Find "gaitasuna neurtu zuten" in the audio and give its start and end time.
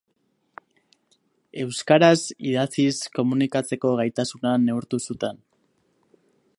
4.01-5.43